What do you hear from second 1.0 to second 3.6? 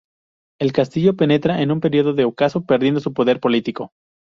penetra en un período de ocaso, perdiendo su poder